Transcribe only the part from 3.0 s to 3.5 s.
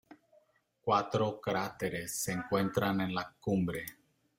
en la